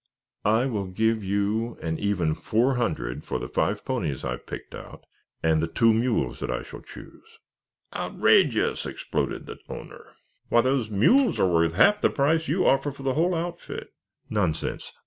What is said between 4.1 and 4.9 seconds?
I have picked